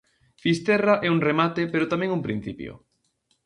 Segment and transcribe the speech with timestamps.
[0.43, 2.71] Fisterra é un remate pero tamén un principio.